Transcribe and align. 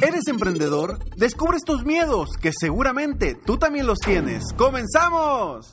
¿Eres 0.00 0.28
emprendedor? 0.28 1.00
Descubre 1.16 1.56
estos 1.56 1.84
miedos 1.84 2.28
que 2.40 2.52
seguramente 2.56 3.34
tú 3.34 3.58
también 3.58 3.84
los 3.84 3.98
tienes. 3.98 4.44
¡Comenzamos! 4.56 5.72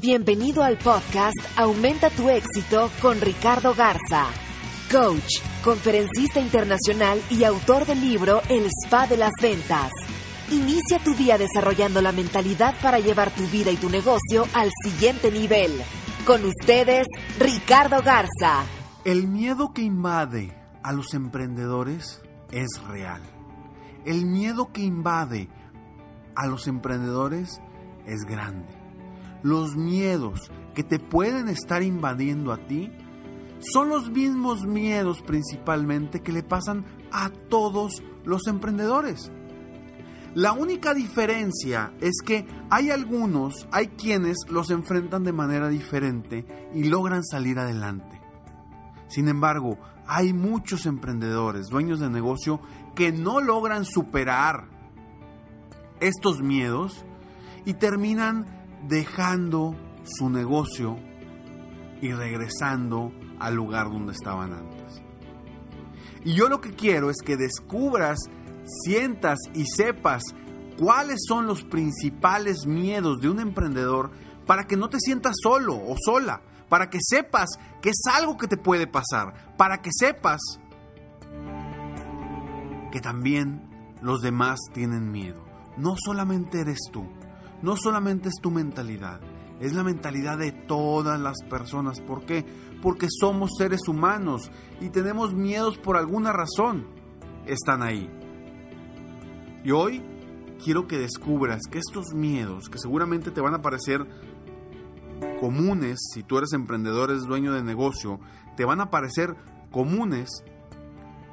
Bienvenido 0.00 0.62
al 0.62 0.78
podcast 0.78 1.34
Aumenta 1.56 2.10
tu 2.10 2.28
éxito 2.28 2.88
con 3.02 3.20
Ricardo 3.20 3.74
Garza, 3.74 4.26
coach, 4.92 5.40
conferencista 5.64 6.38
internacional 6.38 7.20
y 7.28 7.42
autor 7.42 7.86
del 7.86 8.00
libro 8.00 8.40
El 8.48 8.66
Spa 8.66 9.08
de 9.08 9.16
las 9.16 9.32
Ventas. 9.42 9.90
Inicia 10.52 11.00
tu 11.02 11.12
día 11.14 11.38
desarrollando 11.38 12.00
la 12.00 12.12
mentalidad 12.12 12.76
para 12.80 13.00
llevar 13.00 13.34
tu 13.34 13.48
vida 13.48 13.72
y 13.72 13.76
tu 13.78 13.90
negocio 13.90 14.46
al 14.54 14.70
siguiente 14.84 15.32
nivel. 15.32 15.72
Con 16.24 16.44
ustedes, 16.44 17.08
Ricardo 17.40 18.00
Garza. 18.04 18.64
El 19.04 19.26
miedo 19.26 19.72
que 19.74 19.82
invade 19.82 20.56
a 20.84 20.92
los 20.92 21.14
emprendedores 21.14 22.20
es 22.50 22.68
real. 22.88 23.20
El 24.04 24.26
miedo 24.26 24.72
que 24.72 24.82
invade 24.82 25.48
a 26.34 26.46
los 26.46 26.68
emprendedores 26.68 27.60
es 28.06 28.24
grande. 28.24 28.74
Los 29.42 29.76
miedos 29.76 30.50
que 30.74 30.84
te 30.84 30.98
pueden 30.98 31.48
estar 31.48 31.82
invadiendo 31.82 32.52
a 32.52 32.58
ti 32.66 32.92
son 33.58 33.88
los 33.88 34.10
mismos 34.10 34.66
miedos 34.66 35.22
principalmente 35.22 36.20
que 36.20 36.32
le 36.32 36.42
pasan 36.42 36.84
a 37.10 37.30
todos 37.30 38.02
los 38.24 38.46
emprendedores. 38.46 39.32
La 40.34 40.52
única 40.52 40.92
diferencia 40.92 41.94
es 42.00 42.16
que 42.22 42.46
hay 42.68 42.90
algunos, 42.90 43.66
hay 43.72 43.88
quienes 43.88 44.36
los 44.50 44.70
enfrentan 44.70 45.24
de 45.24 45.32
manera 45.32 45.68
diferente 45.68 46.44
y 46.74 46.84
logran 46.84 47.24
salir 47.24 47.58
adelante. 47.58 48.20
Sin 49.08 49.28
embargo, 49.28 49.78
hay 50.06 50.32
muchos 50.32 50.86
emprendedores, 50.86 51.68
dueños 51.68 52.00
de 52.00 52.10
negocio, 52.10 52.60
que 52.94 53.12
no 53.12 53.40
logran 53.40 53.84
superar 53.84 54.68
estos 56.00 56.40
miedos 56.40 57.04
y 57.64 57.74
terminan 57.74 58.46
dejando 58.88 59.74
su 60.04 60.30
negocio 60.30 60.98
y 62.00 62.12
regresando 62.12 63.12
al 63.38 63.54
lugar 63.54 63.90
donde 63.90 64.12
estaban 64.12 64.52
antes. 64.52 65.02
Y 66.24 66.34
yo 66.34 66.48
lo 66.48 66.60
que 66.60 66.70
quiero 66.70 67.10
es 67.10 67.18
que 67.24 67.36
descubras, 67.36 68.18
sientas 68.84 69.38
y 69.54 69.64
sepas 69.66 70.22
cuáles 70.78 71.20
son 71.26 71.46
los 71.46 71.64
principales 71.64 72.66
miedos 72.66 73.20
de 73.20 73.30
un 73.30 73.40
emprendedor 73.40 74.10
para 74.46 74.66
que 74.66 74.76
no 74.76 74.88
te 74.88 74.98
sientas 75.00 75.34
solo 75.42 75.74
o 75.74 75.94
sola, 76.04 76.42
para 76.68 76.90
que 76.90 76.98
sepas 77.00 77.48
que 77.80 77.90
es 77.90 78.00
algo 78.12 78.36
que 78.36 78.48
te 78.48 78.56
puede 78.56 78.86
pasar, 78.86 79.54
para 79.56 79.82
que 79.82 79.90
sepas 79.92 80.40
que 82.90 83.00
también 83.00 83.62
los 84.00 84.20
demás 84.20 84.58
tienen 84.72 85.10
miedo. 85.10 85.44
No 85.76 85.94
solamente 85.98 86.60
eres 86.60 86.78
tú, 86.92 87.06
no 87.62 87.76
solamente 87.76 88.28
es 88.28 88.36
tu 88.40 88.50
mentalidad, 88.50 89.20
es 89.60 89.72
la 89.74 89.82
mentalidad 89.82 90.38
de 90.38 90.52
todas 90.52 91.20
las 91.20 91.36
personas. 91.48 92.00
¿Por 92.00 92.24
qué? 92.24 92.44
Porque 92.82 93.08
somos 93.10 93.52
seres 93.56 93.88
humanos 93.88 94.50
y 94.80 94.90
tenemos 94.90 95.34
miedos 95.34 95.78
por 95.78 95.96
alguna 95.96 96.32
razón. 96.32 96.86
Están 97.46 97.82
ahí. 97.82 98.10
Y 99.64 99.70
hoy 99.70 100.02
quiero 100.62 100.86
que 100.86 100.98
descubras 100.98 101.62
que 101.70 101.78
estos 101.78 102.14
miedos, 102.14 102.68
que 102.68 102.78
seguramente 102.78 103.30
te 103.30 103.40
van 103.40 103.54
a 103.54 103.62
parecer 103.62 104.06
comunes, 105.40 105.98
si 106.12 106.22
tú 106.22 106.38
eres 106.38 106.52
emprendedor, 106.52 107.10
eres 107.10 107.24
dueño 107.24 107.52
de 107.52 107.62
negocio, 107.62 108.20
te 108.56 108.64
van 108.64 108.80
a 108.80 108.90
parecer 108.90 109.36
comunes 109.70 110.44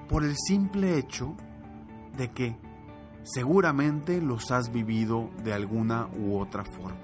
por 0.07 0.23
el 0.23 0.35
simple 0.35 0.97
hecho 0.97 1.35
de 2.17 2.31
que 2.31 2.57
seguramente 3.23 4.21
los 4.21 4.51
has 4.51 4.71
vivido 4.71 5.29
de 5.43 5.53
alguna 5.53 6.07
u 6.17 6.37
otra 6.37 6.63
forma. 6.65 6.99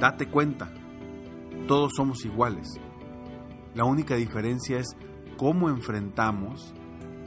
Date 0.00 0.26
cuenta, 0.28 0.72
todos 1.68 1.92
somos 1.96 2.24
iguales. 2.24 2.80
La 3.74 3.84
única 3.84 4.16
diferencia 4.16 4.78
es 4.78 4.96
cómo 5.36 5.68
enfrentamos 5.68 6.74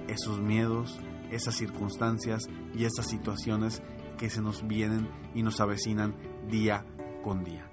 esos 0.08 0.42
miedos, 0.42 1.00
esas 1.32 1.56
circunstancias 1.56 2.50
y 2.76 2.86
esas 2.86 3.08
situaciones 3.08 3.82
que 4.18 4.30
se 4.30 4.42
nos 4.42 4.68
vienen 4.68 5.08
y 5.34 5.44
nos 5.44 5.60
avecinan 5.62 6.16
día 6.50 6.86
con 7.24 7.44
día. 7.44 7.68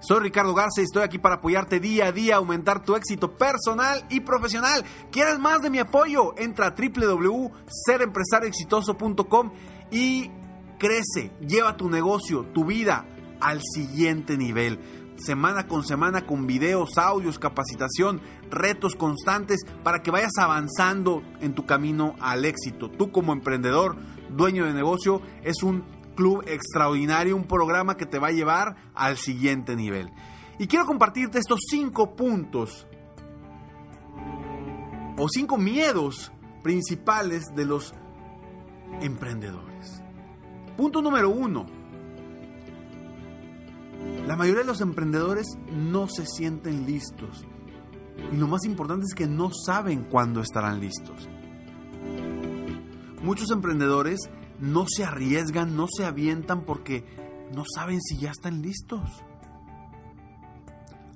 Soy 0.00 0.20
Ricardo 0.20 0.52
Garza 0.52 0.80
y 0.80 0.84
estoy 0.84 1.04
aquí 1.04 1.18
para 1.18 1.36
apoyarte 1.36 1.78
día 1.78 2.06
a 2.06 2.12
día, 2.12 2.34
aumentar 2.36 2.82
tu 2.82 2.96
éxito 2.96 3.38
personal 3.38 4.04
y 4.10 4.18
profesional. 4.20 4.84
¿Quieres 5.12 5.38
más 5.38 5.62
de 5.62 5.70
mi 5.70 5.78
apoyo? 5.78 6.34
Entra 6.36 6.66
a 6.66 6.74
www.serempresarioexitoso.com 6.74 9.52
y 9.92 10.28
crece, 10.76 11.30
lleva 11.46 11.76
tu 11.76 11.88
negocio, 11.88 12.46
tu 12.46 12.64
vida 12.64 13.06
al 13.40 13.60
siguiente 13.62 14.36
nivel. 14.36 14.80
Semana 15.16 15.68
con 15.68 15.84
semana 15.84 16.26
con 16.26 16.48
videos, 16.48 16.98
audios, 16.98 17.38
capacitación, 17.38 18.20
retos 18.50 18.96
constantes 18.96 19.60
para 19.84 20.02
que 20.02 20.10
vayas 20.10 20.32
avanzando 20.36 21.22
en 21.40 21.54
tu 21.54 21.64
camino 21.64 22.16
al 22.18 22.44
éxito. 22.44 22.90
Tú 22.90 23.12
como 23.12 23.32
emprendedor, 23.32 23.96
dueño 24.30 24.64
de 24.64 24.72
negocio, 24.72 25.22
es 25.44 25.62
un 25.62 26.01
club 26.14 26.44
extraordinario, 26.46 27.36
un 27.36 27.44
programa 27.44 27.96
que 27.96 28.06
te 28.06 28.18
va 28.18 28.28
a 28.28 28.32
llevar 28.32 28.76
al 28.94 29.16
siguiente 29.16 29.76
nivel. 29.76 30.10
Y 30.58 30.66
quiero 30.66 30.86
compartirte 30.86 31.38
estos 31.38 31.60
cinco 31.68 32.14
puntos 32.14 32.86
o 35.16 35.28
cinco 35.28 35.58
miedos 35.58 36.32
principales 36.62 37.44
de 37.54 37.64
los 37.64 37.94
emprendedores. 39.00 40.02
Punto 40.76 41.02
número 41.02 41.30
uno. 41.30 41.66
La 44.26 44.36
mayoría 44.36 44.60
de 44.60 44.66
los 44.66 44.80
emprendedores 44.80 45.46
no 45.70 46.08
se 46.08 46.26
sienten 46.26 46.86
listos. 46.86 47.44
Y 48.32 48.36
lo 48.36 48.46
más 48.46 48.64
importante 48.64 49.06
es 49.06 49.14
que 49.14 49.26
no 49.26 49.50
saben 49.52 50.04
cuándo 50.04 50.40
estarán 50.40 50.80
listos. 50.80 51.28
Muchos 53.22 53.50
emprendedores 53.50 54.30
no 54.60 54.86
se 54.88 55.04
arriesgan, 55.04 55.76
no 55.76 55.86
se 55.88 56.04
avientan 56.04 56.62
porque 56.62 57.04
no 57.54 57.64
saben 57.74 58.00
si 58.00 58.18
ya 58.18 58.30
están 58.30 58.62
listos. 58.62 59.00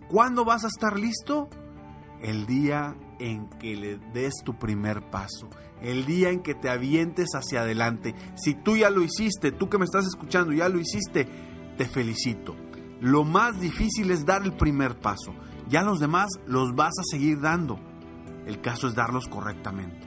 ¿Cuándo 0.08 0.44
vas 0.44 0.64
a 0.64 0.68
estar 0.68 0.98
listo? 0.98 1.48
El 2.20 2.46
día 2.46 2.96
en 3.18 3.48
que 3.48 3.76
le 3.76 3.98
des 4.12 4.34
tu 4.44 4.58
primer 4.58 5.10
paso, 5.10 5.48
el 5.80 6.06
día 6.06 6.30
en 6.30 6.40
que 6.40 6.54
te 6.54 6.68
avientes 6.68 7.30
hacia 7.34 7.62
adelante. 7.62 8.14
Si 8.36 8.54
tú 8.54 8.76
ya 8.76 8.90
lo 8.90 9.02
hiciste, 9.02 9.52
tú 9.52 9.68
que 9.68 9.78
me 9.78 9.84
estás 9.84 10.06
escuchando, 10.06 10.52
ya 10.52 10.68
lo 10.68 10.78
hiciste, 10.78 11.26
te 11.76 11.86
felicito. 11.86 12.54
Lo 13.00 13.24
más 13.24 13.60
difícil 13.60 14.10
es 14.10 14.24
dar 14.24 14.42
el 14.42 14.56
primer 14.56 14.98
paso. 14.98 15.34
Ya 15.68 15.82
los 15.82 15.98
demás 15.98 16.28
los 16.46 16.74
vas 16.74 16.92
a 16.98 17.04
seguir 17.10 17.40
dando. 17.40 17.78
El 18.46 18.60
caso 18.60 18.86
es 18.86 18.94
darlos 18.94 19.26
correctamente. 19.28 20.06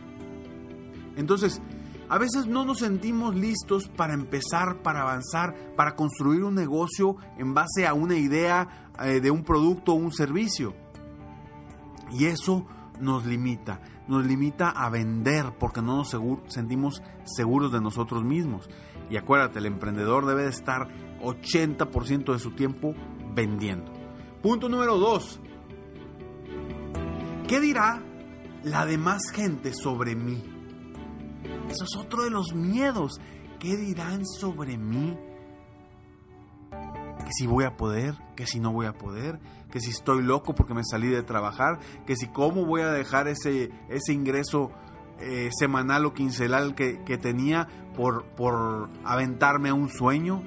Entonces, 1.17 1.61
a 2.09 2.17
veces 2.17 2.47
no 2.47 2.65
nos 2.65 2.79
sentimos 2.79 3.35
listos 3.35 3.87
para 3.87 4.15
empezar, 4.15 4.81
para 4.81 5.01
avanzar, 5.01 5.75
para 5.75 5.95
construir 5.95 6.43
un 6.43 6.55
negocio 6.55 7.15
en 7.37 7.53
base 7.53 7.85
a 7.85 7.93
una 7.93 8.17
idea 8.17 8.91
eh, 9.03 9.19
de 9.19 9.29
un 9.29 9.43
producto 9.43 9.93
o 9.93 9.95
un 9.95 10.11
servicio. 10.11 10.73
Y 12.11 12.25
eso 12.25 12.65
nos 12.99 13.27
limita, 13.27 13.81
nos 14.07 14.25
limita 14.25 14.69
a 14.71 14.89
vender 14.89 15.53
porque 15.59 15.83
no 15.83 15.97
nos 15.97 16.17
sentimos 16.47 17.03
seguros 17.25 17.71
de 17.71 17.79
nosotros 17.79 18.23
mismos. 18.23 18.67
Y 19.11 19.17
acuérdate, 19.17 19.59
el 19.59 19.67
emprendedor 19.67 20.25
debe 20.25 20.43
de 20.43 20.49
estar 20.49 20.87
80% 21.21 22.33
de 22.33 22.39
su 22.39 22.51
tiempo 22.51 22.95
vendiendo. 23.35 23.91
Punto 24.41 24.67
número 24.67 24.97
2. 24.97 25.39
¿Qué 27.47 27.59
dirá 27.59 28.01
la 28.63 28.87
demás 28.87 29.29
gente 29.31 29.73
sobre 29.73 30.15
mí? 30.15 30.58
Eso 31.69 31.83
es 31.83 31.95
otro 31.97 32.23
de 32.23 32.31
los 32.31 32.53
miedos. 32.53 33.19
¿Qué 33.59 33.77
dirán 33.77 34.25
sobre 34.25 34.77
mí? 34.77 35.17
Que 36.71 37.31
si 37.37 37.45
voy 37.45 37.65
a 37.65 37.77
poder, 37.77 38.15
que 38.35 38.47
si 38.47 38.59
no 38.59 38.71
voy 38.71 38.87
a 38.87 38.93
poder, 38.93 39.39
que 39.71 39.79
si 39.79 39.91
estoy 39.91 40.23
loco 40.23 40.55
porque 40.55 40.73
me 40.73 40.83
salí 40.83 41.07
de 41.07 41.21
trabajar, 41.21 41.79
que 42.07 42.15
si 42.15 42.27
cómo 42.27 42.65
voy 42.65 42.81
a 42.81 42.91
dejar 42.91 43.27
ese, 43.27 43.69
ese 43.87 44.13
ingreso 44.13 44.71
eh, 45.19 45.49
semanal 45.51 46.05
o 46.05 46.13
quincenal 46.13 46.73
que, 46.73 47.03
que 47.03 47.17
tenía 47.17 47.67
por, 47.95 48.25
por 48.35 48.89
aventarme 49.03 49.69
a 49.69 49.73
un 49.73 49.89
sueño. 49.89 50.41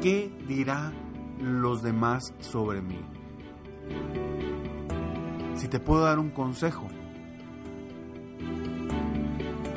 ¿Qué 0.00 0.30
dirá 0.46 0.92
los 1.40 1.82
demás 1.82 2.34
sobre 2.38 2.82
mí? 2.82 3.00
Si 5.56 5.68
te 5.68 5.80
puedo 5.80 6.02
dar 6.02 6.18
un 6.18 6.30
consejo, 6.30 6.88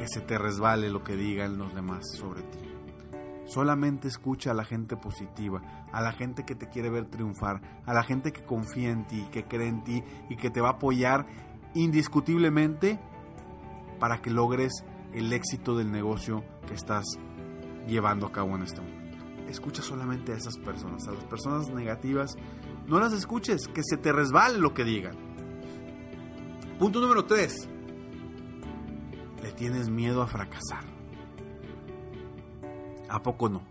se 0.07 0.21
te 0.21 0.37
resbale 0.37 0.89
lo 0.89 1.03
que 1.03 1.15
digan 1.15 1.57
los 1.57 1.73
demás 1.73 2.03
sobre 2.15 2.41
ti. 2.41 2.59
Solamente 3.45 4.07
escucha 4.07 4.51
a 4.51 4.53
la 4.53 4.65
gente 4.65 4.97
positiva, 4.97 5.61
a 5.91 6.01
la 6.01 6.11
gente 6.11 6.43
que 6.43 6.55
te 6.55 6.67
quiere 6.67 6.89
ver 6.89 7.05
triunfar, 7.05 7.61
a 7.85 7.93
la 7.93 8.03
gente 8.03 8.33
que 8.33 8.43
confía 8.43 8.89
en 8.89 9.07
ti, 9.07 9.25
que 9.31 9.45
cree 9.45 9.69
en 9.69 9.83
ti 9.83 10.03
y 10.29 10.35
que 10.35 10.49
te 10.49 10.59
va 10.59 10.69
a 10.69 10.73
apoyar 10.73 11.25
indiscutiblemente 11.73 12.99
para 13.99 14.21
que 14.21 14.31
logres 14.31 14.83
el 15.13 15.31
éxito 15.31 15.77
del 15.77 15.91
negocio 15.91 16.43
que 16.67 16.73
estás 16.73 17.05
llevando 17.87 18.27
a 18.27 18.31
cabo 18.31 18.55
en 18.55 18.63
este 18.63 18.81
momento. 18.81 19.17
Escucha 19.47 19.81
solamente 19.81 20.33
a 20.33 20.35
esas 20.35 20.57
personas, 20.57 21.07
a 21.07 21.13
las 21.13 21.23
personas 21.23 21.69
negativas, 21.69 22.35
no 22.85 22.99
las 22.99 23.13
escuches, 23.13 23.67
que 23.69 23.81
se 23.83 23.95
te 23.97 24.11
resbale 24.11 24.59
lo 24.59 24.73
que 24.73 24.83
digan. 24.83 25.15
Punto 26.79 26.99
número 26.99 27.25
3. 27.25 27.69
Tienes 29.57 29.89
miedo 29.89 30.21
a 30.21 30.27
fracasar. 30.27 30.85
¿A 33.09 33.23
poco 33.23 33.49
no? 33.49 33.63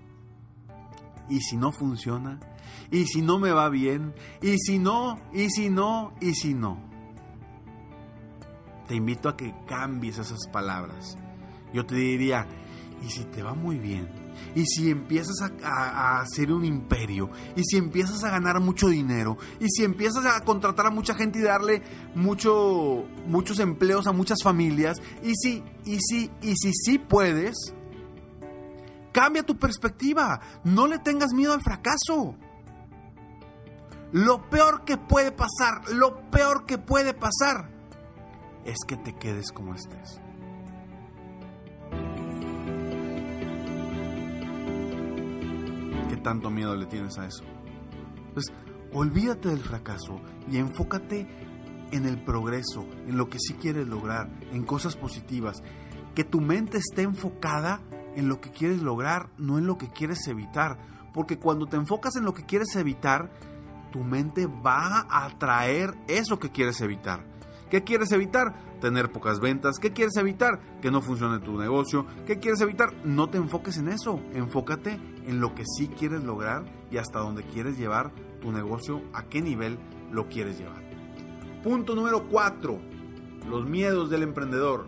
¿Y 1.29 1.41
si 1.41 1.56
no 1.56 1.73
funciona? 1.73 2.41
¿Y 2.91 3.06
si 3.06 3.23
no 3.23 3.38
me 3.38 3.53
va 3.53 3.69
bien? 3.69 4.12
¿Y 4.43 4.59
si 4.59 4.79
no? 4.79 5.21
¿Y 5.33 5.49
si 5.50 5.71
no? 5.71 6.12
¿Y 6.21 6.35
si 6.35 6.55
no? 6.55 6.79
Te 8.88 8.97
invito 8.97 9.29
a 9.29 9.37
que 9.37 9.55
cambies 9.67 10.19
esas 10.19 10.49
palabras. 10.49 11.17
Yo 11.73 11.87
te 11.87 11.94
diría, 11.94 12.47
¿y 13.03 13.11
si 13.11 13.25
te 13.25 13.43
va 13.43 13.55
muy 13.55 13.79
bien? 13.79 14.09
¿Y 14.55 14.65
si 14.67 14.91
empiezas 14.91 15.37
a, 15.62 16.21
hacer 16.21 16.53
un 16.53 16.65
imperio? 16.65 17.31
¿Y 17.56 17.62
si 17.65 17.77
empiezas 17.77 18.25
a 18.25 18.31
ganar 18.31 18.61
mucho 18.61 18.88
dinero? 18.88 19.37
¿Y 19.61 19.69
si 19.69 19.85
empiezas 19.85 20.25
a 20.27 20.41
contratar 20.41 20.87
a 20.87 20.91
mucha 20.91 21.15
gente 21.15 21.38
y 21.38 21.43
darle 21.43 21.83
mucho, 22.15 23.05
muchos 23.27 23.59
empleos 23.61 24.06
a 24.06 24.12
muchas 24.12 24.38
familias? 24.43 24.99
¿Y 25.23 25.35
si, 25.35 25.62
y 25.85 25.99
si, 26.00 26.31
y 26.43 26.55
si 26.56 26.73
sí 26.73 26.99
puedes? 26.99 27.56
Cambia 29.12 29.43
tu 29.43 29.56
perspectiva. 29.56 30.41
No 30.65 30.87
le 30.87 30.99
tengas 30.99 31.32
miedo 31.32 31.53
al 31.53 31.62
fracaso. 31.62 32.37
Lo 34.12 34.49
peor 34.49 34.85
que 34.85 34.97
puede 34.97 35.32
pasar, 35.32 35.89
lo 35.93 36.31
peor 36.31 36.65
que 36.65 36.79
puede 36.79 37.12
pasar 37.12 37.71
es 38.65 38.77
que 38.87 38.97
te 38.97 39.15
quedes 39.15 39.53
como 39.53 39.75
estés. 39.75 40.21
Tanto 46.26 46.50
miedo 46.50 46.75
le 46.75 46.87
tienes 46.87 47.17
a 47.19 47.26
eso? 47.26 47.44
Pues 48.34 48.46
olvídate 48.93 49.49
del 49.49 49.61
fracaso 49.61 50.20
y 50.50 50.56
enfócate 50.56 51.28
en 51.93 52.05
el 52.05 52.20
progreso, 52.20 52.84
en 53.06 53.17
lo 53.17 53.28
que 53.28 53.38
sí 53.38 53.55
quieres 53.55 53.87
lograr, 53.87 54.28
en 54.50 54.64
cosas 54.64 54.96
positivas. 54.96 55.62
Que 56.17 56.25
tu 56.25 56.40
mente 56.40 56.78
esté 56.78 57.02
enfocada 57.02 57.81
en 58.17 58.28
lo 58.28 58.40
que 58.40 58.50
quieres 58.50 58.82
lograr, 58.82 59.31
no 59.38 59.56
en 59.56 59.69
lo 59.69 59.78
que 59.78 59.88
quieres 59.88 60.26
evitar. 60.26 60.78
Porque 61.14 61.38
cuando 61.38 61.67
te 61.67 61.76
enfocas 61.76 62.17
en 62.17 62.25
lo 62.25 62.34
que 62.34 62.44
quieres 62.44 62.75
evitar, 62.75 63.31
tu 63.93 64.00
mente 64.02 64.49
va 64.49 65.06
a 65.08 65.26
atraer 65.26 65.94
eso 66.08 66.40
que 66.40 66.50
quieres 66.50 66.81
evitar. 66.81 67.25
¿Qué 67.70 67.84
quieres 67.84 68.11
evitar? 68.11 68.66
Tener 68.81 69.11
pocas 69.11 69.40
ventas. 69.40 69.78
¿Qué 69.78 69.93
quieres 69.93 70.17
evitar? 70.17 70.61
Que 70.81 70.90
no 70.90 71.00
funcione 71.00 71.38
tu 71.40 71.58
negocio. 71.58 72.06
¿Qué 72.26 72.38
quieres 72.38 72.61
evitar? 72.61 72.93
No 73.05 73.31
te 73.31 73.38
enfoques 73.38 73.78
en 73.78 73.88
eso. 73.88 74.20
Enfócate 74.32 75.00
en 75.26 75.40
lo 75.40 75.55
que 75.55 75.64
sí 75.64 75.88
quieres 75.88 76.23
lograr 76.23 76.64
y 76.90 76.99
hasta 76.99 77.19
dónde 77.19 77.43
quieres 77.43 77.78
llevar 77.78 78.12
tu 78.40 78.52
negocio, 78.52 79.02
a 79.12 79.25
qué 79.25 79.40
nivel 79.43 79.78
lo 80.11 80.28
quieres 80.28 80.58
llevar. 80.58 80.82
Punto 81.62 81.94
número 81.94 82.28
4. 82.28 82.78
Los 83.49 83.67
miedos 83.67 84.11
del 84.11 84.23
emprendedor. 84.23 84.87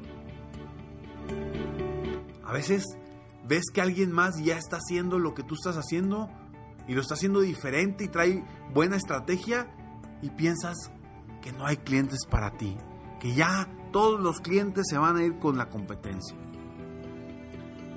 A 2.44 2.52
veces 2.52 2.84
ves 3.46 3.64
que 3.72 3.80
alguien 3.80 4.12
más 4.12 4.42
ya 4.42 4.56
está 4.56 4.76
haciendo 4.76 5.18
lo 5.18 5.34
que 5.34 5.42
tú 5.42 5.54
estás 5.54 5.76
haciendo 5.76 6.30
y 6.86 6.94
lo 6.94 7.00
está 7.00 7.14
haciendo 7.14 7.40
diferente 7.40 8.04
y 8.04 8.08
trae 8.08 8.44
buena 8.72 8.96
estrategia 8.96 9.66
y 10.22 10.30
piensas 10.30 10.90
que 11.42 11.52
no 11.52 11.66
hay 11.66 11.76
clientes 11.76 12.26
para 12.28 12.56
ti, 12.56 12.76
que 13.20 13.34
ya 13.34 13.68
todos 13.90 14.20
los 14.20 14.40
clientes 14.40 14.86
se 14.88 14.98
van 14.98 15.16
a 15.16 15.22
ir 15.22 15.38
con 15.38 15.56
la 15.56 15.68
competencia. 15.68 16.36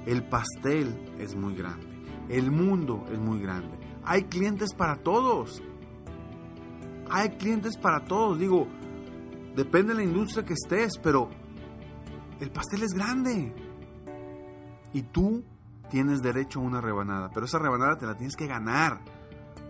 El 0.05 0.23
pastel 0.23 1.15
es 1.19 1.35
muy 1.35 1.55
grande, 1.55 1.87
el 2.29 2.51
mundo 2.51 3.05
es 3.11 3.19
muy 3.19 3.39
grande, 3.39 3.77
hay 4.03 4.23
clientes 4.23 4.73
para 4.73 4.97
todos. 4.97 5.61
Hay 7.13 7.31
clientes 7.31 7.75
para 7.75 8.05
todos, 8.05 8.39
digo, 8.39 8.67
depende 9.53 9.93
de 9.93 9.99
la 9.99 10.03
industria 10.03 10.45
que 10.45 10.53
estés, 10.53 10.97
pero 10.97 11.29
el 12.39 12.49
pastel 12.51 12.83
es 12.83 12.93
grande. 12.93 13.53
Y 14.93 15.03
tú 15.03 15.43
tienes 15.89 16.21
derecho 16.21 16.59
a 16.59 16.63
una 16.63 16.79
rebanada, 16.79 17.29
pero 17.33 17.45
esa 17.45 17.59
rebanada 17.59 17.97
te 17.97 18.05
la 18.05 18.15
tienes 18.15 18.37
que 18.37 18.47
ganar. 18.47 19.01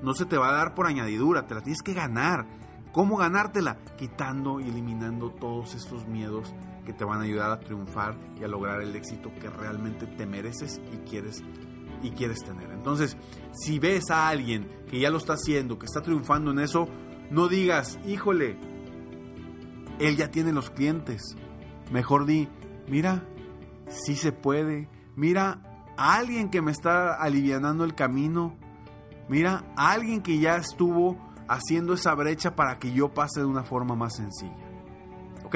No 0.03 0.13
se 0.13 0.25
te 0.25 0.37
va 0.37 0.49
a 0.49 0.53
dar 0.53 0.75
por 0.75 0.85
añadidura, 0.85 1.47
te 1.47 1.55
la 1.55 1.61
tienes 1.61 1.81
que 1.81 1.93
ganar. 1.93 2.45
¿Cómo 2.91 3.17
ganártela? 3.17 3.77
Quitando 3.97 4.59
y 4.59 4.67
eliminando 4.67 5.31
todos 5.31 5.75
estos 5.75 6.07
miedos 6.07 6.53
que 6.85 6.93
te 6.93 7.05
van 7.05 7.19
a 7.21 7.23
ayudar 7.23 7.51
a 7.51 7.59
triunfar 7.59 8.17
y 8.39 8.43
a 8.43 8.47
lograr 8.47 8.81
el 8.81 8.95
éxito 8.95 9.31
que 9.39 9.49
realmente 9.49 10.07
te 10.07 10.25
mereces 10.25 10.81
y 10.91 10.97
quieres 11.09 11.43
y 12.03 12.09
quieres 12.11 12.43
tener. 12.43 12.71
Entonces, 12.71 13.15
si 13.53 13.79
ves 13.79 14.09
a 14.09 14.27
alguien 14.27 14.67
que 14.89 14.99
ya 14.99 15.09
lo 15.09 15.17
está 15.17 15.33
haciendo, 15.33 15.77
que 15.77 15.85
está 15.85 16.01
triunfando 16.01 16.51
en 16.51 16.59
eso, 16.59 16.87
no 17.29 17.47
digas, 17.47 17.99
"Híjole, 18.05 18.57
él 19.99 20.17
ya 20.17 20.29
tiene 20.29 20.51
los 20.51 20.69
clientes." 20.69 21.37
Mejor 21.91 22.25
di, 22.25 22.49
"Mira, 22.87 23.23
sí 23.87 24.15
se 24.15 24.31
puede." 24.31 24.89
Mira, 25.15 25.61
alguien 25.97 26.49
que 26.49 26.61
me 26.61 26.71
está 26.71 27.13
alivianando 27.13 27.83
el 27.83 27.93
camino. 27.93 28.57
Mira, 29.29 29.63
alguien 29.77 30.21
que 30.21 30.39
ya 30.39 30.57
estuvo 30.57 31.30
haciendo 31.53 31.93
esa 31.93 32.13
brecha 32.15 32.55
para 32.55 32.79
que 32.79 32.93
yo 32.93 33.13
pase 33.13 33.41
de 33.41 33.45
una 33.45 33.63
forma 33.63 33.95
más 33.95 34.15
sencilla. 34.15 34.55
¿Ok? 35.43 35.55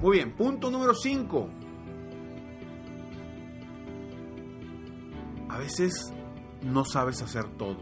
Muy 0.00 0.18
bien, 0.18 0.34
punto 0.34 0.70
número 0.70 0.94
5. 0.94 1.48
A 5.48 5.58
veces 5.58 6.12
no 6.62 6.84
sabes 6.84 7.22
hacer 7.22 7.48
todo. 7.56 7.78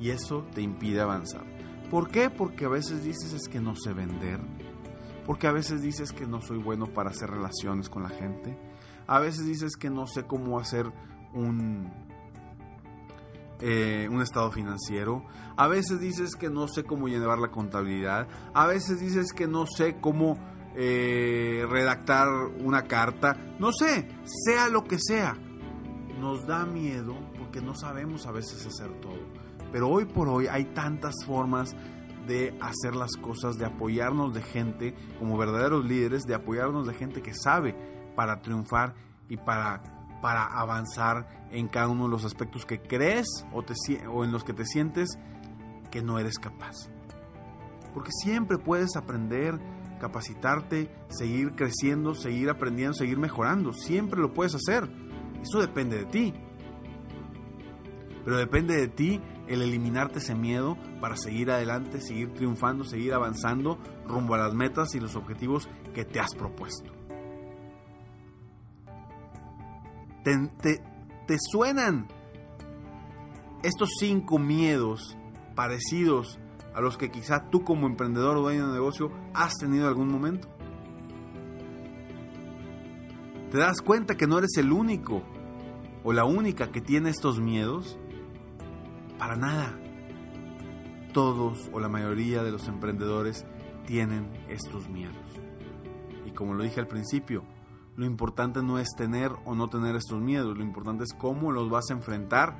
Y 0.00 0.10
eso 0.10 0.46
te 0.54 0.62
impide 0.62 1.00
avanzar. 1.00 1.44
¿Por 1.90 2.10
qué? 2.10 2.30
Porque 2.30 2.64
a 2.64 2.68
veces 2.68 3.04
dices 3.04 3.32
es 3.32 3.48
que 3.48 3.60
no 3.60 3.76
sé 3.76 3.92
vender. 3.92 4.40
Porque 5.26 5.46
a 5.46 5.52
veces 5.52 5.82
dices 5.82 6.12
que 6.12 6.26
no 6.26 6.40
soy 6.40 6.58
bueno 6.58 6.86
para 6.86 7.10
hacer 7.10 7.30
relaciones 7.30 7.88
con 7.88 8.02
la 8.02 8.10
gente 8.10 8.58
a 9.06 9.18
veces 9.18 9.46
dices 9.46 9.76
que 9.76 9.90
no 9.90 10.06
sé 10.06 10.24
cómo 10.24 10.58
hacer 10.58 10.90
un, 11.32 11.90
eh, 13.66 14.08
un 14.10 14.20
estado 14.20 14.50
financiero. 14.50 15.24
A 15.56 15.68
veces 15.68 15.98
dices 15.98 16.36
que 16.36 16.50
no 16.50 16.68
sé 16.68 16.84
cómo 16.84 17.08
llevar 17.08 17.38
la 17.38 17.50
contabilidad. 17.50 18.28
A 18.52 18.66
veces 18.66 19.00
dices 19.00 19.32
que 19.32 19.48
no 19.48 19.64
sé 19.66 19.96
cómo 20.02 20.36
eh, 20.76 21.64
redactar 21.70 22.28
una 22.62 22.82
carta. 22.82 23.38
No 23.58 23.72
sé, 23.72 24.06
sea 24.24 24.68
lo 24.68 24.84
que 24.84 24.98
sea. 24.98 25.38
Nos 26.20 26.46
da 26.46 26.66
miedo 26.66 27.16
porque 27.38 27.62
no 27.62 27.74
sabemos 27.74 28.26
a 28.26 28.32
veces 28.32 28.66
hacer 28.66 29.00
todo. 29.00 29.32
Pero 29.72 29.88
hoy 29.88 30.04
por 30.04 30.28
hoy 30.28 30.46
hay 30.46 30.66
tantas 30.66 31.14
formas 31.24 31.74
de 32.26 32.58
hacer 32.60 32.94
las 32.94 33.16
cosas, 33.16 33.56
de 33.56 33.64
apoyarnos 33.64 34.34
de 34.34 34.42
gente 34.42 34.94
como 35.18 35.38
verdaderos 35.38 35.86
líderes, 35.86 36.24
de 36.24 36.34
apoyarnos 36.34 36.86
de 36.86 36.92
gente 36.92 37.22
que 37.22 37.32
sabe 37.32 37.74
para 38.14 38.42
triunfar 38.42 38.94
y 39.30 39.38
para, 39.38 40.03
para 40.20 40.44
avanzar 40.44 41.46
en 41.50 41.68
cada 41.68 41.88
uno 41.88 42.04
de 42.04 42.10
los 42.10 42.24
aspectos 42.24 42.64
que 42.66 42.80
crees 42.80 43.26
o, 43.52 43.62
te, 43.62 43.74
o 44.08 44.24
en 44.24 44.32
los 44.32 44.44
que 44.44 44.52
te 44.52 44.64
sientes 44.64 45.18
que 45.90 46.02
no 46.02 46.18
eres 46.18 46.38
capaz. 46.38 46.88
porque 47.92 48.10
siempre 48.10 48.58
puedes 48.58 48.96
aprender, 48.96 49.60
capacitarte, 50.00 50.90
seguir 51.08 51.52
creciendo, 51.54 52.14
seguir 52.14 52.50
aprendiendo, 52.50 52.94
seguir 52.94 53.18
mejorando. 53.18 53.72
Siempre 53.72 54.20
lo 54.20 54.34
puedes 54.34 54.54
hacer. 54.56 54.90
Eso 55.40 55.60
depende 55.60 55.98
de 55.98 56.04
ti. 56.06 56.34
Pero 58.24 58.36
depende 58.36 58.76
de 58.76 58.88
ti 58.88 59.20
el 59.46 59.62
eliminarte 59.62 60.18
ese 60.18 60.34
miedo 60.34 60.76
para 61.00 61.16
seguir 61.16 61.50
adelante, 61.50 62.00
seguir 62.00 62.32
triunfando, 62.34 62.82
seguir 62.82 63.14
avanzando 63.14 63.78
rumbo 64.06 64.34
a 64.34 64.38
las 64.38 64.54
metas 64.54 64.94
y 64.94 65.00
los 65.00 65.14
objetivos 65.14 65.68
que 65.94 66.04
te 66.04 66.18
has 66.18 66.34
propuesto. 66.34 67.03
¿Te, 70.24 71.38
suenan 71.38 72.08
estos 73.62 73.90
cinco 74.00 74.38
miedos 74.38 75.18
parecidos 75.54 76.38
a 76.74 76.80
los 76.80 76.96
que 76.96 77.10
quizá 77.10 77.50
tú 77.50 77.62
como 77.62 77.86
emprendedor 77.86 78.38
o 78.38 78.42
dueño 78.42 78.68
de 78.68 78.72
negocio 78.72 79.12
has 79.34 79.54
tenido 79.56 79.86
algún 79.86 80.08
momento? 80.08 80.48
¿Te 83.50 83.58
das 83.58 83.82
cuenta 83.82 84.16
que 84.16 84.26
no 84.26 84.38
eres 84.38 84.56
el 84.56 84.72
único 84.72 85.22
o 86.02 86.12
la 86.14 86.24
única 86.24 86.72
que 86.72 86.80
tiene 86.80 87.10
estos 87.10 87.38
miedos? 87.38 87.98
Para 89.18 89.36
nada. 89.36 89.78
Todos 91.12 91.68
o 91.72 91.80
la 91.80 91.88
mayoría 91.88 92.42
de 92.42 92.50
los 92.50 92.66
emprendedores 92.66 93.44
tienen 93.86 94.32
estos 94.48 94.88
miedos. 94.88 95.14
Y 96.26 96.30
como 96.30 96.54
lo 96.54 96.64
dije 96.64 96.80
al 96.80 96.88
principio, 96.88 97.44
lo 97.96 98.06
importante 98.06 98.62
no 98.62 98.78
es 98.78 98.88
tener 98.96 99.32
o 99.44 99.54
no 99.54 99.68
tener 99.68 99.96
estos 99.96 100.20
miedos, 100.20 100.56
lo 100.56 100.64
importante 100.64 101.04
es 101.04 101.12
cómo 101.12 101.52
los 101.52 101.70
vas 101.70 101.90
a 101.90 101.94
enfrentar 101.94 102.56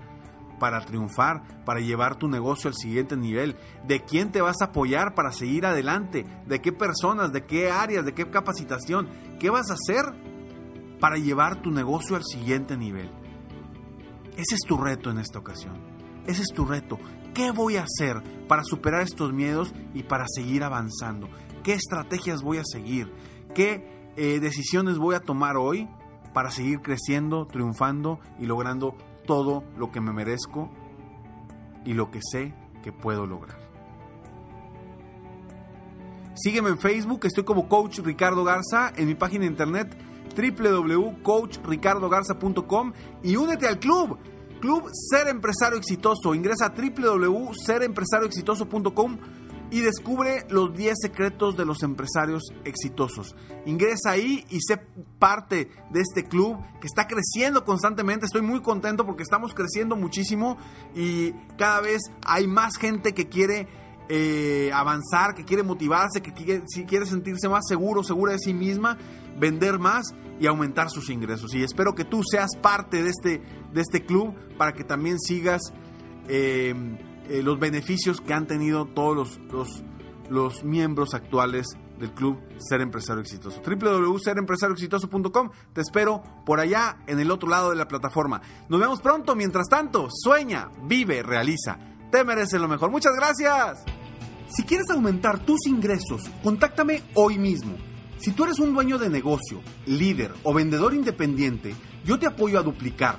para 0.59 0.85
triunfar, 0.85 1.64
para 1.64 1.81
llevar 1.81 2.17
tu 2.17 2.29
negocio 2.29 2.69
al 2.69 2.75
siguiente 2.75 3.17
nivel, 3.17 3.57
de 3.87 4.05
quién 4.05 4.31
te 4.31 4.41
vas 4.41 4.61
a 4.61 4.67
apoyar 4.67 5.14
para 5.14 5.33
seguir 5.33 5.67
adelante, 5.67 6.25
de 6.47 6.61
qué 6.61 6.73
personas, 6.73 7.33
de 7.33 7.45
qué 7.45 7.71
áreas, 7.71 8.05
de 8.05 8.14
qué 8.14 8.31
capacitación, 8.31 9.09
qué 9.41 9.50
vas 9.50 9.71
a 9.71 9.75
hacer 9.75 10.05
para 11.00 11.17
llevar 11.17 11.61
tu 11.61 11.71
negocio 11.71 12.17
al 12.17 12.25
siguiente 12.25 12.76
nivel. 12.76 13.11
Ese 14.37 14.55
es 14.55 14.61
tu 14.67 14.79
reto 14.79 15.11
en 15.11 15.19
esta 15.19 15.38
ocasión. 15.38 15.75
Ese 16.26 16.43
es 16.43 16.49
tu 16.55 16.64
reto. 16.64 16.99
¿Qué 17.35 17.50
voy 17.50 17.76
a 17.76 17.85
hacer 17.85 18.23
para 18.49 18.64
superar 18.64 19.03
estos 19.03 19.33
miedos 19.33 19.75
y 19.93 20.05
para 20.05 20.25
seguir 20.29 20.64
avanzando? 20.64 21.29
¿Qué 21.62 21.75
estrategias 21.75 22.43
voy 22.43 22.59
a 22.59 22.64
seguir? 22.64 23.12
¿Qué 23.55 24.03
eh, 24.16 24.40
decisiones 24.40 24.99
voy 24.99 25.14
a 25.14 25.21
tomar 25.21 25.56
hoy 25.56 25.88
para 26.33 26.50
seguir 26.50 26.83
creciendo, 26.83 27.47
triunfando 27.47 28.18
y 28.38 28.47
logrando 28.47 28.97
todo 29.26 29.62
lo 29.76 29.92
que 29.92 30.00
me 30.00 30.12
merezco 30.12 30.71
y 31.85 31.94
lo 31.94 32.11
que 32.11 32.21
sé 32.23 32.54
que 32.83 32.92
puedo 32.92 33.26
lograr. 33.26 33.59
Sígueme 36.35 36.71
en 36.71 36.78
Facebook, 36.78 37.21
estoy 37.25 37.44
como 37.44 37.68
Coach 37.68 38.00
Ricardo 38.00 38.42
Garza, 38.42 38.92
en 38.97 39.06
mi 39.06 39.14
página 39.14 39.42
de 39.42 39.50
internet 39.50 39.97
www.coachricardogarza.com 40.35 42.92
y 43.23 43.37
únete 43.37 43.68
al 43.68 43.78
club, 43.78 44.18
Club 44.61 44.90
Ser 44.92 45.28
Empresario 45.28 45.78
Exitoso. 45.78 46.35
Ingresa 46.35 46.66
a 46.66 46.71
www.serempresarioexitoso.com 46.71 49.18
y 49.75 49.81
descubre 49.81 50.47
los 50.50 50.73
10 50.73 50.95
secretos 51.02 51.57
de 51.57 51.64
los 51.64 51.83
empresarios 51.83 52.45
exitosos. 52.64 53.35
Ingresa 53.66 54.11
ahí 54.11 54.45
y 54.49 54.61
sé 54.61 54.76
parte 55.19 55.69
de 55.90 56.00
este 56.00 56.28
club 56.28 56.61
que 56.81 56.87
está 56.87 57.09
creciendo 57.09 57.64
constantemente. 57.64 58.26
Estoy 58.26 58.43
muy 58.43 58.62
contento 58.62 59.04
porque 59.04 59.25
estamos 59.25 59.52
creciendo 59.52 59.97
muchísimo 59.97 60.59
y 60.95 61.33
cada 61.59 61.81
vez 61.81 62.02
hay 62.25 62.47
más 62.47 62.76
gente 62.76 63.14
que 63.14 63.28
quiere 63.28 63.66
eh, 64.09 64.71
avanzar, 64.73 65.35
que 65.35 65.45
quiere 65.45 65.64
motivarse, 65.64 66.23
que 66.23 66.33
quiere, 66.33 67.07
sentirse 67.07 67.49
más 67.49 67.64
seguro, 67.66 68.04
segura 68.04 68.31
de 68.31 68.38
sí 68.38 68.54
misma, 68.54 68.97
vender 69.40 69.81
más 69.81 70.14
y 70.38 70.47
aumentar 70.47 70.88
sus 70.88 71.11
ingresos. 71.11 71.52
Y 71.52 71.64
espero 71.64 71.97
que 71.97 72.04
tú 72.04 72.23
seas 72.23 72.50
parte 72.62 73.02
de 73.02 73.11
este, 73.11 73.43
de 73.73 73.81
este 73.81 74.07
club 74.07 74.37
para 74.57 74.73
que 74.73 74.85
también 74.85 75.19
sigas. 75.19 75.62
Eh, 76.28 76.73
eh, 77.28 77.43
los 77.43 77.59
beneficios 77.59 78.21
que 78.21 78.35
han 78.35 78.47
tenido 78.47 78.87
todos 78.87 79.38
los, 79.50 79.83
los, 80.28 80.64
miembros 80.64 81.14
actuales 81.14 81.66
del 81.99 82.12
club 82.12 82.38
Ser 82.59 82.81
Empresario 82.81 83.23
Exitoso. 83.23 83.62
www.serempresarioexitoso.com. 83.62 85.50
Te 85.73 85.81
espero 85.81 86.23
por 86.45 86.61
allá 86.61 86.99
en 87.07 87.21
el 87.21 87.31
otro 87.31 87.49
lado 87.49 87.71
de 87.71 87.76
la 87.76 87.88
plataforma. 87.88 88.43
Nos 88.69 88.81
vemos 88.81 89.00
pronto. 89.00 89.35
Mientras 89.37 89.69
tanto, 89.69 90.09
sueña, 90.11 90.71
vive, 90.83 91.23
realiza. 91.23 91.78
Te 92.11 92.25
mereces 92.25 92.61
lo 92.61 92.69
mejor. 92.69 92.90
Muchas 92.90 93.14
gracias. 93.14 93.85
Si 94.49 94.64
quieres 94.64 94.90
aumentar 94.90 95.38
tus 95.40 95.66
ingresos, 95.66 96.23
contáctame 96.43 97.02
hoy 97.14 97.38
mismo. 97.38 97.76
Si 98.19 98.33
tú 98.33 98.45
eres 98.45 98.59
un 98.59 98.73
dueño 98.73 98.99
de 98.99 99.11
negocio, 99.11 99.61
líder 99.87 100.33
o 100.45 100.54
vendedor 100.54 100.95
independiente, 100.95 101.75
yo 102.04 102.19
te 102.19 102.26
apoyo 102.26 102.59
a 102.59 102.62
duplicar 102.62 103.19